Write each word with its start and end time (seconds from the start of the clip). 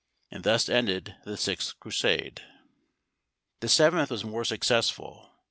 And 0.31 0.43
thus 0.43 0.67
ended 0.67 1.13
the 1.25 1.37
sixth 1.37 1.79
Crusade. 1.79 2.41
The 3.59 3.69
seventh 3.69 4.09
was 4.09 4.23
more 4.23 4.43
successful. 4.43 5.31